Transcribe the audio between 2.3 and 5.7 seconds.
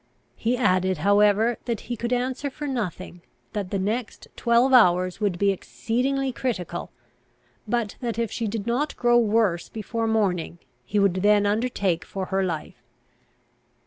for nothing, that the next twelve hours would be